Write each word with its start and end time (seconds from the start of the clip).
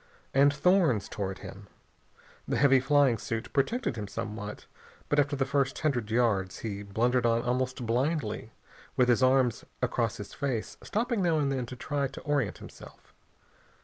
And 0.33 0.51
thorns 0.51 1.07
tore 1.07 1.29
at 1.29 1.37
him. 1.45 1.67
The 2.47 2.57
heavy 2.57 2.79
flying 2.79 3.19
suit 3.19 3.53
protected 3.53 3.97
him 3.97 4.07
somewhat, 4.07 4.65
but 5.09 5.19
after 5.19 5.35
the 5.35 5.45
first 5.45 5.77
hundred 5.77 6.09
yards 6.09 6.57
he 6.65 6.81
blundered 6.81 7.23
on 7.27 7.43
almost 7.43 7.85
blindly, 7.85 8.51
with 8.97 9.09
his 9.09 9.21
arms 9.21 9.63
across 9.79 10.17
his 10.17 10.33
face, 10.33 10.75
stopping 10.81 11.21
now 11.21 11.37
and 11.37 11.51
then 11.51 11.67
to 11.67 11.75
try 11.75 12.07
to 12.07 12.21
orient 12.21 12.57
himself. 12.57 13.13